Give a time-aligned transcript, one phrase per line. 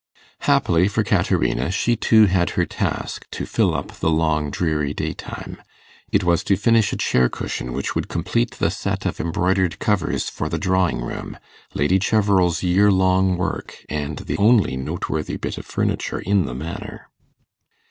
[0.39, 5.61] Happily for Caterina, she too had her task, to fill up the long dreary daytime:
[6.11, 10.27] it was to finish a chair cushion which would complete the set of embroidered covers
[10.27, 11.37] for the drawing room,
[11.75, 17.05] Lady Cheverel's year long work, and the only noteworthy bit of furniture in the Manor.